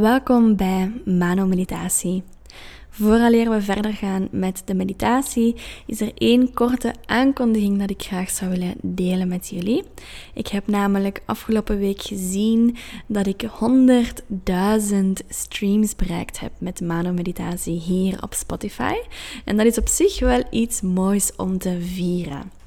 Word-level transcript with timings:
Welkom 0.00 0.56
bij 0.56 0.92
Mano 1.04 1.46
Meditatie. 1.46 2.22
Vooraleer 2.90 3.50
we 3.50 3.62
verder 3.62 3.92
gaan 3.92 4.28
met 4.30 4.62
de 4.64 4.74
meditatie, 4.74 5.56
is 5.86 6.00
er 6.00 6.12
één 6.14 6.52
korte 6.52 6.94
aankondiging 7.06 7.78
dat 7.78 7.90
ik 7.90 8.02
graag 8.02 8.30
zou 8.30 8.50
willen 8.50 8.74
delen 8.82 9.28
met 9.28 9.48
jullie. 9.48 9.82
Ik 10.34 10.46
heb 10.46 10.66
namelijk 10.66 11.22
afgelopen 11.26 11.78
week 11.78 12.02
gezien 12.02 12.76
dat 13.06 13.26
ik 13.26 13.42
100.000 13.42 13.48
streams 15.28 15.96
bereikt 15.96 16.40
heb 16.40 16.52
met 16.58 16.80
Mano 16.80 17.12
Meditatie 17.12 17.80
hier 17.80 18.22
op 18.22 18.34
Spotify. 18.34 18.94
En 19.44 19.56
dat 19.56 19.66
is 19.66 19.78
op 19.78 19.88
zich 19.88 20.20
wel 20.20 20.42
iets 20.50 20.80
moois 20.80 21.36
om 21.36 21.58
te 21.58 21.78
vieren. 21.80 22.61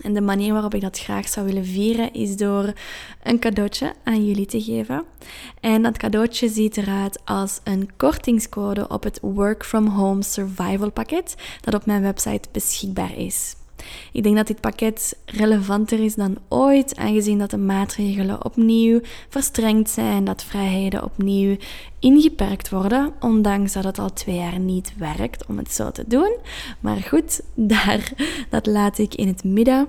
En 0.00 0.14
de 0.14 0.20
manier 0.20 0.52
waarop 0.52 0.74
ik 0.74 0.80
dat 0.80 0.98
graag 0.98 1.28
zou 1.28 1.46
willen 1.46 1.64
vieren 1.64 2.12
is 2.12 2.36
door 2.36 2.72
een 3.22 3.38
cadeautje 3.38 3.92
aan 4.04 4.26
jullie 4.26 4.46
te 4.46 4.62
geven. 4.62 5.04
En 5.60 5.82
dat 5.82 5.96
cadeautje 5.96 6.48
ziet 6.48 6.76
eruit 6.76 7.20
als 7.24 7.60
een 7.64 7.90
kortingscode 7.96 8.88
op 8.88 9.02
het 9.02 9.18
Work 9.22 9.64
from 9.64 9.86
Home 9.86 10.22
Survival 10.22 10.90
pakket 10.90 11.34
dat 11.60 11.74
op 11.74 11.86
mijn 11.86 12.02
website 12.02 12.48
beschikbaar 12.52 13.16
is. 13.18 13.54
Ik 14.12 14.22
denk 14.22 14.36
dat 14.36 14.46
dit 14.46 14.60
pakket 14.60 15.16
relevanter 15.24 16.04
is 16.04 16.14
dan 16.14 16.36
ooit, 16.48 16.96
aangezien 16.96 17.38
dat 17.38 17.50
de 17.50 17.58
maatregelen 17.58 18.44
opnieuw 18.44 19.00
verstrengd 19.28 19.90
zijn, 19.90 20.24
dat 20.24 20.44
vrijheden 20.44 21.04
opnieuw 21.04 21.56
ingeperkt 21.98 22.68
worden, 22.68 23.12
ondanks 23.20 23.72
dat 23.72 23.84
het 23.84 23.98
al 23.98 24.12
twee 24.12 24.36
jaar 24.36 24.58
niet 24.58 24.92
werkt 24.96 25.46
om 25.46 25.58
het 25.58 25.72
zo 25.72 25.90
te 25.90 26.04
doen. 26.06 26.36
Maar 26.80 26.96
goed, 26.96 27.40
daar, 27.54 28.12
dat 28.50 28.66
laat 28.66 28.98
ik 28.98 29.14
in 29.14 29.28
het 29.28 29.44
midden. 29.44 29.88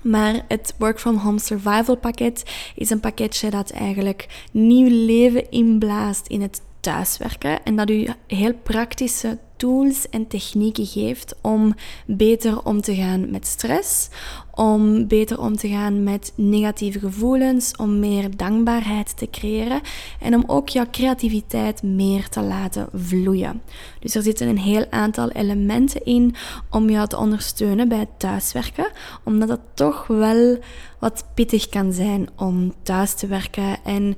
Maar 0.00 0.44
het 0.48 0.74
Work 0.78 1.00
from 1.00 1.16
Home 1.16 1.38
Survival 1.38 1.96
pakket 1.96 2.42
is 2.74 2.90
een 2.90 3.00
pakketje 3.00 3.50
dat 3.50 3.70
eigenlijk 3.70 4.46
nieuw 4.50 4.88
leven 5.06 5.50
inblaast 5.50 6.26
in 6.26 6.42
het 6.42 6.62
thuiswerken 6.84 7.64
en 7.64 7.76
dat 7.76 7.90
u 7.90 8.06
heel 8.26 8.54
praktische 8.62 9.38
tools 9.56 10.08
en 10.08 10.26
technieken 10.26 10.86
geeft 10.86 11.34
om 11.40 11.74
beter 12.06 12.64
om 12.64 12.80
te 12.80 12.94
gaan 12.94 13.30
met 13.30 13.46
stress, 13.46 14.08
om 14.50 15.06
beter 15.06 15.40
om 15.40 15.56
te 15.56 15.68
gaan 15.68 16.02
met 16.02 16.32
negatieve 16.36 16.98
gevoelens, 16.98 17.76
om 17.76 17.98
meer 17.98 18.36
dankbaarheid 18.36 19.16
te 19.16 19.30
creëren 19.30 19.80
en 20.20 20.34
om 20.34 20.44
ook 20.46 20.68
jouw 20.68 20.86
creativiteit 20.90 21.82
meer 21.82 22.28
te 22.28 22.40
laten 22.40 22.88
vloeien. 22.94 23.62
Dus 24.00 24.14
er 24.14 24.22
zitten 24.22 24.48
een 24.48 24.58
heel 24.58 24.86
aantal 24.90 25.30
elementen 25.30 26.04
in 26.04 26.34
om 26.70 26.90
jou 26.90 27.08
te 27.08 27.18
ondersteunen 27.18 27.88
bij 27.88 27.98
het 27.98 28.18
thuiswerken, 28.18 28.90
omdat 29.24 29.48
het 29.48 29.60
toch 29.74 30.06
wel 30.06 30.58
wat 30.98 31.24
pittig 31.34 31.68
kan 31.68 31.92
zijn 31.92 32.28
om 32.36 32.72
thuis 32.82 33.14
te 33.14 33.26
werken 33.26 33.84
en 33.84 34.16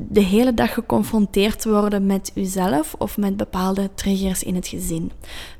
de 0.00 0.20
hele 0.20 0.54
dag 0.54 0.74
geconfronteerd 0.74 1.64
worden 1.64 2.06
met 2.06 2.32
uzelf 2.34 2.94
of 2.98 3.16
met 3.16 3.36
bepaalde 3.36 3.90
triggers 3.94 4.42
in 4.42 4.54
het 4.54 4.68
gezin. 4.68 5.10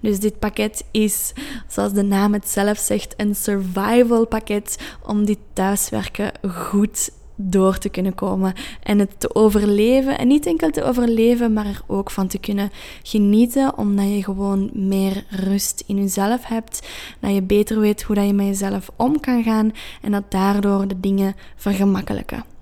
Dus 0.00 0.20
dit 0.20 0.38
pakket 0.38 0.84
is, 0.90 1.32
zoals 1.68 1.92
de 1.92 2.02
naam 2.02 2.32
het 2.32 2.48
zelf 2.48 2.78
zegt, 2.78 3.14
een 3.16 3.34
survival 3.34 4.26
pakket 4.26 4.78
om 5.06 5.24
dit 5.24 5.38
thuiswerken 5.52 6.32
goed 6.48 7.10
door 7.40 7.78
te 7.78 7.88
kunnen 7.88 8.14
komen 8.14 8.52
en 8.82 8.98
het 8.98 9.20
te 9.20 9.34
overleven. 9.34 10.18
En 10.18 10.28
niet 10.28 10.46
enkel 10.46 10.70
te 10.70 10.84
overleven, 10.84 11.52
maar 11.52 11.66
er 11.66 11.82
ook 11.86 12.10
van 12.10 12.26
te 12.26 12.38
kunnen 12.38 12.70
genieten, 13.02 13.78
omdat 13.78 14.08
je 14.08 14.24
gewoon 14.24 14.70
meer 14.72 15.24
rust 15.30 15.82
in 15.86 15.96
jezelf 15.96 16.44
hebt, 16.44 16.88
dat 17.20 17.34
je 17.34 17.42
beter 17.42 17.80
weet 17.80 18.02
hoe 18.02 18.14
dat 18.14 18.26
je 18.26 18.32
met 18.32 18.46
jezelf 18.46 18.90
om 18.96 19.20
kan 19.20 19.42
gaan 19.42 19.72
en 20.02 20.12
dat 20.12 20.30
daardoor 20.30 20.88
de 20.88 21.00
dingen 21.00 21.34
vergemakkelijken. 21.56 22.57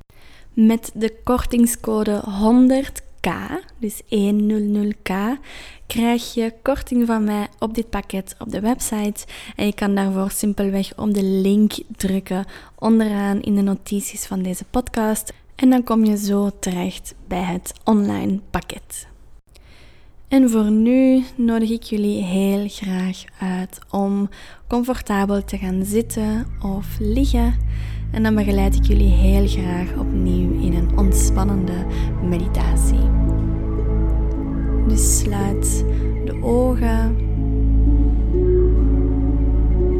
Met 0.56 0.90
de 0.94 1.16
kortingscode 1.24 2.22
100k, 2.24 3.30
dus 3.78 4.02
100k, 4.02 5.12
krijg 5.86 6.34
je 6.34 6.52
korting 6.62 7.06
van 7.06 7.24
mij 7.24 7.48
op 7.58 7.74
dit 7.74 7.90
pakket 7.90 8.34
op 8.38 8.50
de 8.50 8.60
website. 8.60 9.26
En 9.56 9.66
je 9.66 9.74
kan 9.74 9.94
daarvoor 9.94 10.30
simpelweg 10.30 10.98
op 10.98 11.14
de 11.14 11.22
link 11.22 11.72
drukken 11.96 12.44
onderaan 12.74 13.42
in 13.42 13.54
de 13.54 13.62
notities 13.62 14.26
van 14.26 14.42
deze 14.42 14.64
podcast. 14.70 15.32
En 15.54 15.70
dan 15.70 15.84
kom 15.84 16.04
je 16.04 16.16
zo 16.16 16.50
terecht 16.60 17.14
bij 17.28 17.42
het 17.42 17.72
online 17.84 18.40
pakket. 18.50 19.06
En 20.28 20.50
voor 20.50 20.70
nu 20.70 21.24
nodig 21.36 21.70
ik 21.70 21.82
jullie 21.82 22.22
heel 22.22 22.68
graag 22.68 23.24
uit 23.40 23.78
om 23.90 24.28
comfortabel 24.68 25.44
te 25.44 25.58
gaan 25.58 25.84
zitten 25.84 26.46
of 26.62 26.96
liggen. 26.98 27.54
En 28.10 28.22
dan 28.22 28.34
begeleid 28.34 28.74
ik 28.74 28.84
jullie 28.84 29.12
heel 29.12 29.46
graag 29.46 29.98
opnieuw 29.98 30.60
in 30.60 30.74
een 30.74 30.98
ontspannende 30.98 31.86
meditatie. 32.28 33.10
Dus 34.88 35.18
sluit 35.18 35.84
de 36.24 36.42
ogen. 36.42 37.16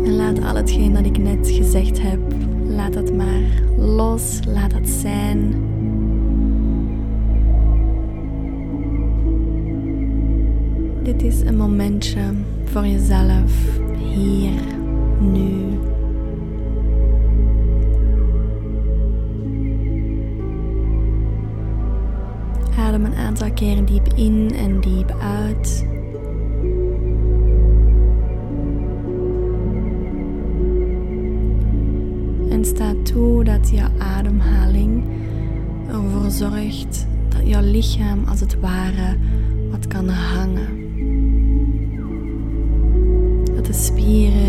En 0.05 0.16
laat 0.16 0.43
al 0.45 0.55
hetgeen 0.55 0.93
dat 0.93 1.05
ik 1.05 1.19
net 1.19 1.50
gezegd 1.50 2.03
heb, 2.03 2.21
laat 2.66 2.93
dat 2.93 3.12
maar 3.12 3.43
los, 3.77 4.41
laat 4.47 4.71
dat 4.71 4.89
zijn. 4.89 5.55
Dit 11.03 11.22
is 11.22 11.41
een 11.41 11.56
momentje 11.56 12.21
voor 12.65 12.87
jezelf, 12.87 13.81
hier, 14.15 14.62
nu. 15.21 15.66
Keren 23.56 23.84
diep 23.84 24.09
in 24.15 24.55
en 24.55 24.81
diep 24.81 25.17
uit. 25.21 25.87
En 32.50 32.65
sta 32.65 32.95
toe 33.03 33.45
dat 33.45 33.71
jouw 33.71 33.89
ademhaling 33.99 35.05
ervoor 35.89 36.31
zorgt 36.31 37.06
dat 37.28 37.41
jouw 37.49 37.62
lichaam 37.62 38.25
als 38.28 38.41
het 38.41 38.61
ware 38.61 39.16
wat 39.71 39.87
kan 39.87 40.09
hangen. 40.09 40.69
Dat 43.55 43.66
de 43.66 43.72
spieren 43.72 44.46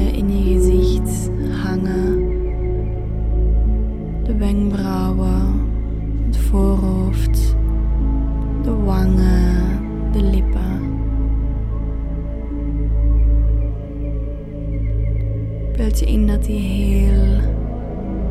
je 16.00 16.06
in 16.06 16.28
dat 16.28 16.44
die 16.44 16.60
heel 16.60 17.42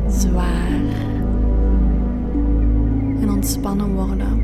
zwaar 0.07 0.81
en 3.21 3.29
ontspannen 3.29 3.93
worden. 3.93 4.41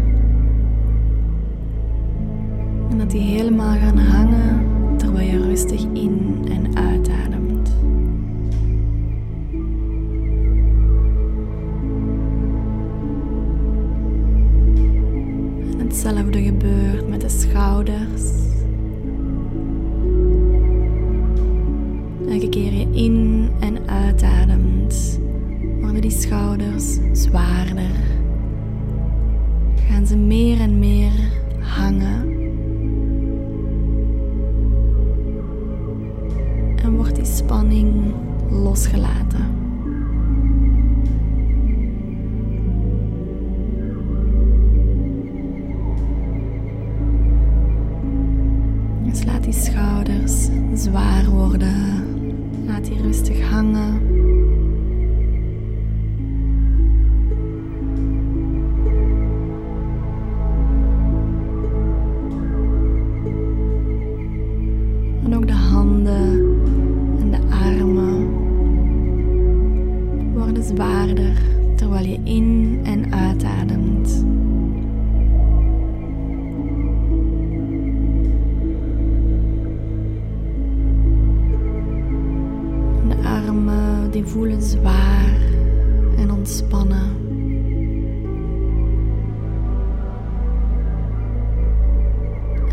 En 2.90 2.98
dat 2.98 3.12
die 3.12 3.22
helemaal 3.22 3.76
gaan 3.76 3.98
hangen 3.98 4.66
terwijl 4.98 5.30
je 5.30 5.48
rustig 5.48 5.86
in 5.94 6.46
en 6.50 6.63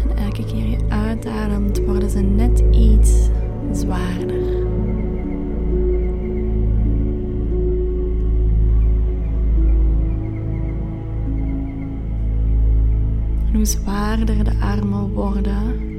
En 0.09 0.17
elke 0.17 0.45
keer 0.45 0.69
je 0.69 0.79
uitademt, 0.89 1.85
worden 1.85 2.11
ze 2.11 2.21
net 2.21 2.62
iets 2.71 3.29
zwaarder. 3.73 4.59
En 13.47 13.55
hoe 13.57 13.65
zwaarder 13.65 14.45
de 14.45 14.53
armen 14.61 15.09
worden, 15.12 15.89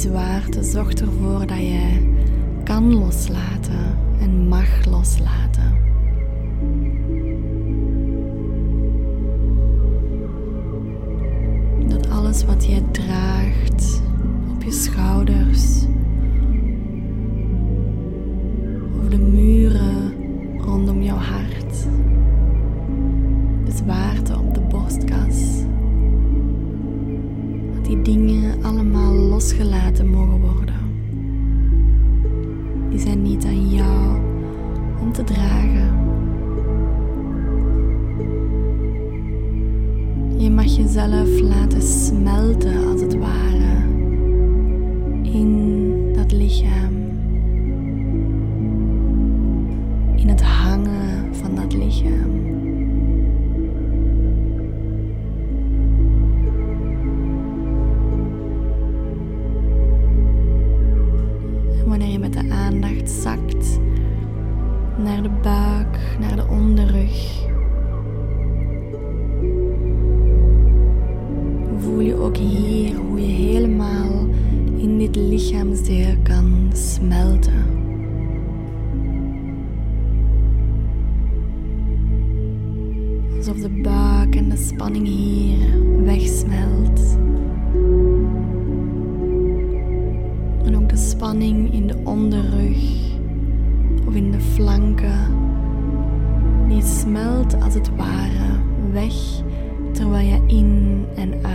zwaarte 0.00 0.62
zorgt 0.62 1.00
ervoor 1.00 1.46
dat 1.46 1.58
je 1.58 2.12
kan 2.64 2.94
loslaten 2.94 3.98
en 4.20 4.48
mag 4.48 4.84
loslaten. 4.84 5.76
Dat 11.88 12.08
alles 12.08 12.44
wat 12.44 12.66
jij 12.66 12.82
draagt 12.90 14.02
op 14.54 14.62
je 14.62 14.72
schouders, 14.72 15.84
over 18.96 19.10
de 19.10 19.18
muren 19.18 20.12
rondom 20.58 21.02
jouw 21.02 21.16
hart, 21.16 21.49
allemaal 29.40 29.58
losgelaten 29.58 30.08
mogen 30.10 30.39
naar 65.10 65.22
de 65.22 65.30
buik, 65.42 65.98
naar 66.20 66.36
de 66.36 66.46
onderrug, 66.48 67.48
voel 71.78 72.00
je 72.00 72.14
ook 72.14 72.36
hier 72.36 72.96
hoe 72.96 73.20
je 73.20 73.32
helemaal 73.32 74.26
in 74.76 74.98
dit 74.98 75.16
lichaamsdeel 75.16 76.14
kan 76.22 76.70
smelten. 76.72 77.64
Alsof 83.36 83.56
de 83.56 83.80
buik 83.82 84.36
en 84.36 84.48
de 84.48 84.56
spanning 84.56 85.06
hier 85.06 85.58
wegsmelt. 86.04 87.18
En 90.64 90.76
ook 90.76 90.88
de 90.88 90.96
spanning 90.96 91.72
in 91.72 91.86
de 91.86 91.96
onderrug 92.04 92.99
die 96.68 96.82
smelt 96.82 97.62
als 97.62 97.74
het 97.74 97.96
ware 97.96 98.60
weg 98.92 99.14
terwijl 99.92 100.26
je 100.26 100.40
in 100.46 101.06
en 101.16 101.32
uitademt. 101.32 101.49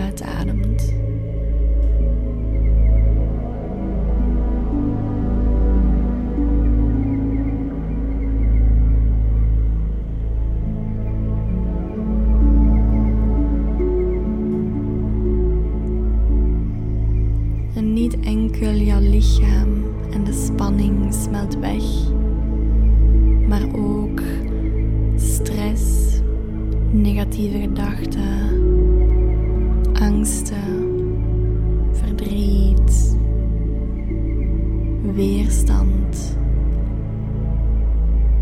Weerstand. 35.16 36.38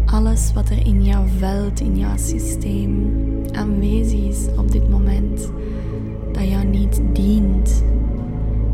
Alles 0.06 0.54
wat 0.54 0.70
er 0.70 0.86
in 0.86 1.04
jouw 1.04 1.26
veld, 1.38 1.80
in 1.80 1.98
jouw 1.98 2.18
systeem 2.18 3.12
aanwezig 3.52 4.20
is 4.20 4.48
op 4.58 4.72
dit 4.72 4.90
moment, 4.90 5.52
dat 6.32 6.48
jou 6.48 6.66
niet 6.66 7.02
dient 7.12 7.84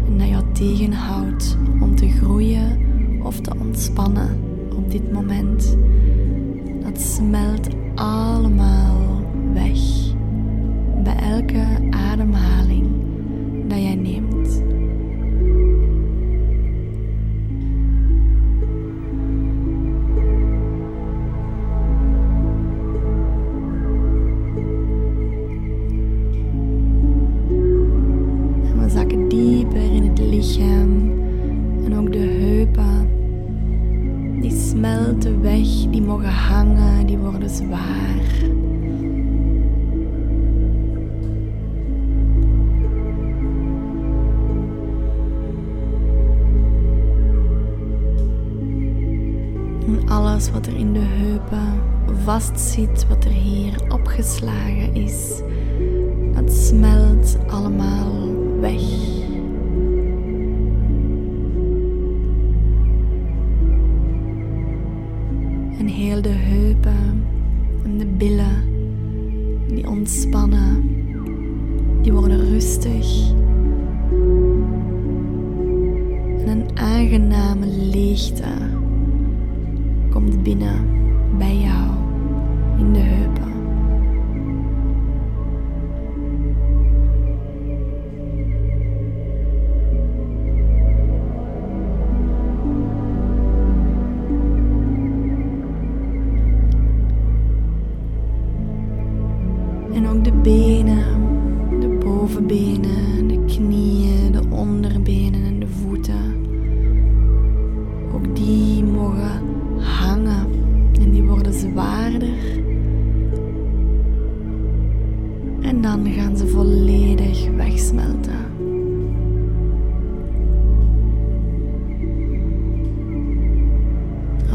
en 0.07 0.17
dat 0.17 0.27
jou 0.27 0.43
tegenhoudt 0.51 1.57
om 1.81 1.95
te 1.95 2.09
groeien 2.09 2.79
of 3.23 3.39
te 3.39 3.51
ontspannen 3.59 4.37
op 4.75 4.91
dit 4.91 5.11
moment. 5.11 5.77
Dat 6.83 7.01
smelt 7.01 7.67
allemaal 7.95 9.21
weg 9.53 9.79
bij 11.03 11.15
elke 11.15 11.65
ademhaling 11.89 12.87
dat 13.67 13.77
jij 13.81 13.95
neemt. 13.95 14.28
Wat 52.87 53.23
er 53.23 53.31
hier 53.31 53.73
opgeslagen 53.89 54.95
is, 54.95 55.41
dat 56.33 56.53
smelt 56.53 57.37
allemaal 57.47 58.11
weg. 58.59 58.81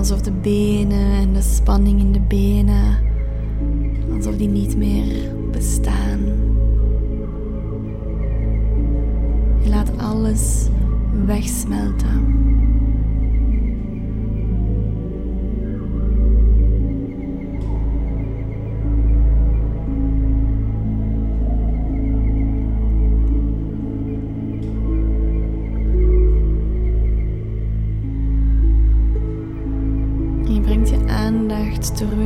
Alsof 0.05 0.21
de 0.21 0.33
benen 0.33 1.13
en 1.13 1.33
de 1.33 1.43
spanning 1.43 2.01
in 2.01 2.13
de 2.13 2.21
benen, 2.21 2.99
alsof 4.13 4.37
die 4.37 4.49
niet 4.49 4.77
meer 4.77 5.35
bestaan. 5.51 6.21
Je 9.63 9.69
laat 9.69 9.99
alles 9.99 10.69
wegsmelten. 11.27 12.27
te 31.93 32.07
remercie. 32.07 32.24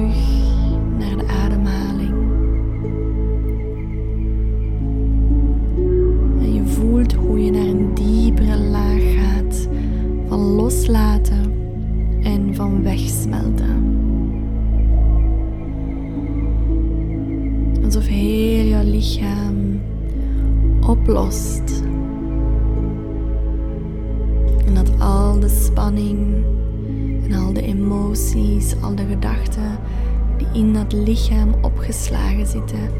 het 30.88 31.08
lichaam 31.08 31.54
opgeslagen 31.62 32.46
zitten, 32.46 32.90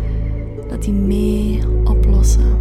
dat 0.68 0.82
die 0.82 0.92
mee 0.92 1.60
oplossen. 1.84 2.58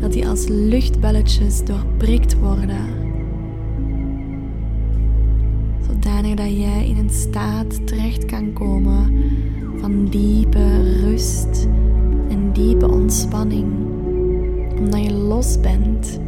Dat 0.00 0.12
die 0.12 0.28
als 0.28 0.48
luchtbelletjes 0.48 1.64
doorprikt 1.64 2.38
worden 2.38 3.06
zodanig 5.86 6.34
dat 6.34 6.56
jij 6.56 6.88
in 6.88 6.96
een 6.96 7.10
staat 7.10 7.86
terecht 7.86 8.24
kan 8.24 8.52
komen 8.52 9.22
van 9.76 10.04
diepe 10.04 11.00
rust 11.00 11.68
en 12.28 12.52
diepe 12.52 12.90
ontspanning, 12.90 13.66
omdat 14.78 15.04
je 15.04 15.12
los 15.12 15.60
bent 15.60 16.20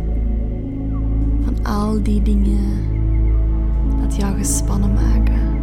van 1.41 1.65
al 1.65 2.03
die 2.03 2.23
dingen 2.23 3.00
het 4.11 4.21
jou 4.21 4.37
gespannen 4.37 4.93
maken. 4.93 5.59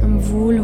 En 0.00 0.22
voel 0.22 0.63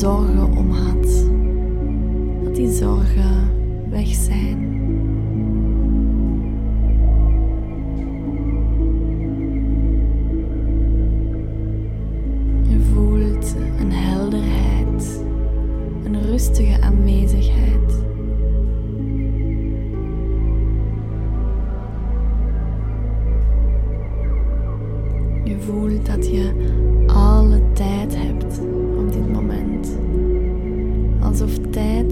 zorgen 0.00 0.56
om 0.56 0.70
had, 0.70 1.24
dat 2.44 2.54
die 2.54 2.72
zorgen 2.72 3.50
weg 3.90 4.06
zijn. 4.06 4.49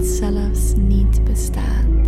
zelfs 0.05 0.73
niet 0.75 1.23
bestaat. 1.23 2.07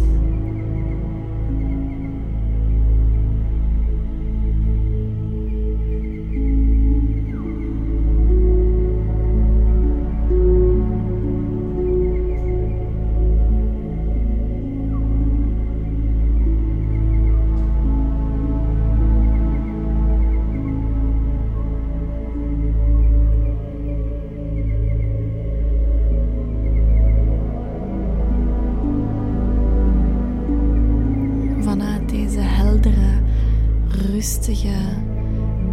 rustige, 34.01 34.75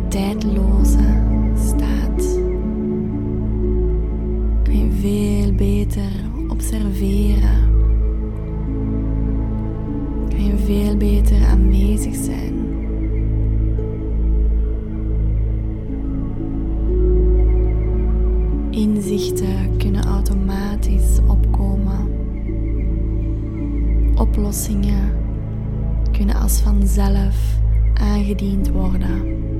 tijdloze 0.08 1.22
staat. 1.54 2.38
Kun 4.62 4.78
je 4.78 4.90
veel 5.00 5.52
beter 5.52 6.10
observeren. 6.48 7.72
Kun 10.28 10.44
je 10.44 10.56
veel 10.56 10.96
beter 10.96 11.46
aanwezig 11.46 12.14
zijn. 12.14 12.54
Inzichten 18.70 19.76
kunnen 19.76 20.04
automatisch 20.04 21.18
opkomen. 21.26 22.08
Oplossingen 24.16 25.12
kunnen 26.12 26.34
als 26.34 26.60
vanzelf 26.60 27.47
aangediend 28.28 28.68
worden. 28.70 29.57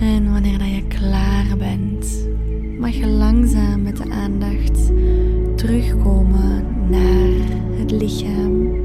En 0.00 0.32
wanneer 0.32 0.58
dat 0.58 0.68
je 0.68 0.86
klaar 0.86 1.56
bent, 1.58 2.28
mag 2.78 2.94
je 2.94 3.06
langzaam 3.06 3.82
met 3.82 3.96
de 3.96 4.10
aandacht 4.10 4.90
terugkomen 5.56 6.66
naar 6.90 7.58
het 7.78 7.90
lichaam. 7.90 8.83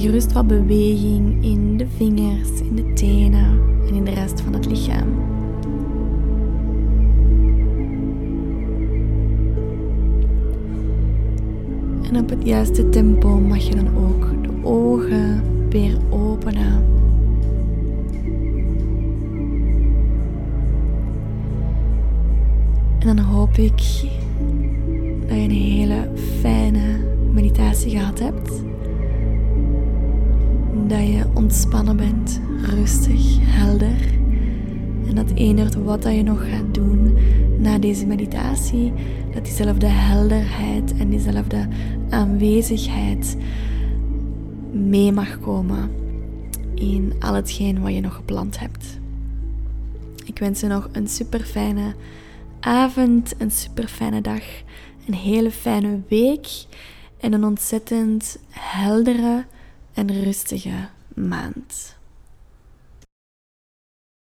Gerust 0.00 0.32
wat 0.32 0.46
beweging 0.46 1.44
in 1.44 1.76
de 1.76 1.86
vingers, 1.96 2.60
in 2.60 2.74
de 2.74 2.92
tenen 2.92 3.60
en 3.88 3.94
in 3.94 4.04
de 4.04 4.10
rest 4.10 4.40
van 4.40 4.52
het 4.52 4.66
lichaam. 4.66 5.08
En 12.02 12.18
op 12.18 12.28
het 12.30 12.44
juiste 12.44 12.88
tempo 12.88 13.38
mag 13.38 13.58
je 13.58 13.74
dan 13.74 13.96
ook 13.96 14.42
de 14.42 14.68
ogen 14.68 15.42
weer 15.68 15.96
openen. 16.10 16.84
En 22.98 23.06
dan 23.06 23.18
hoop 23.18 23.56
ik 23.56 23.76
dat 23.76 24.00
je 24.00 25.42
een 25.44 25.50
hele 25.50 26.10
fijne 26.40 26.98
meditatie 27.32 27.90
gehad 27.90 28.18
hebt. 28.18 28.69
Dat 30.90 31.06
je 31.06 31.24
ontspannen 31.34 31.96
bent, 31.96 32.40
rustig, 32.62 33.36
helder. 33.40 34.18
En 35.06 35.14
dat 35.14 35.30
eender 35.34 35.84
wat 35.84 36.02
dat 36.02 36.14
je 36.14 36.22
nog 36.22 36.50
gaat 36.50 36.74
doen 36.74 37.16
na 37.58 37.78
deze 37.78 38.06
meditatie, 38.06 38.92
dat 39.34 39.44
diezelfde 39.44 39.86
helderheid 39.86 40.96
en 40.98 41.10
diezelfde 41.10 41.68
aanwezigheid 42.08 43.36
mee 44.72 45.12
mag 45.12 45.40
komen 45.40 45.90
in 46.74 47.12
al 47.20 47.34
hetgeen 47.34 47.80
wat 47.80 47.94
je 47.94 48.00
nog 48.00 48.14
gepland 48.14 48.58
hebt. 48.58 48.98
Ik 50.24 50.38
wens 50.38 50.60
je 50.60 50.66
nog 50.66 50.88
een 50.92 51.08
super 51.08 51.40
fijne 51.40 51.94
avond, 52.60 53.34
een 53.38 53.50
super 53.50 53.88
fijne 53.88 54.20
dag, 54.20 54.42
een 55.06 55.14
hele 55.14 55.50
fijne 55.50 56.00
week 56.08 56.48
en 57.20 57.32
een 57.32 57.44
ontzettend 57.44 58.38
heldere 58.48 59.44
en 60.00 60.24
rustige 60.24 60.88
maand. 61.14 61.96